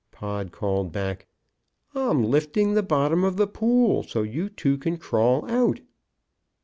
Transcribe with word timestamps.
Pod 0.09 0.51
called 0.51 0.91
back, 0.91 1.27
"I'm 1.93 2.23
lifting 2.23 2.73
the 2.73 2.81
bottom 2.81 3.23
of 3.23 3.37
the 3.37 3.45
pool 3.45 4.01
so 4.01 4.23
you 4.23 4.49
two 4.49 4.79
can 4.79 4.97
crawl 4.97 5.47
out." 5.47 5.81